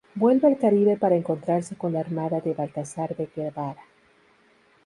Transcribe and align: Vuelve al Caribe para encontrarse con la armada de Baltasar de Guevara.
Vuelve 0.15 0.47
al 0.47 0.57
Caribe 0.57 0.97
para 0.97 1.13
encontrarse 1.15 1.75
con 1.75 1.93
la 1.93 1.99
armada 1.99 2.41
de 2.41 2.55
Baltasar 2.55 3.15
de 3.15 3.27
Guevara. 3.35 3.79